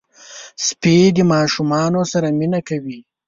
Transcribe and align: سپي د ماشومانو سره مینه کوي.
سپي 0.65 0.97
د 1.15 1.17
ماشومانو 1.33 2.01
سره 2.11 2.27
مینه 2.39 2.59
کوي. 2.67 2.99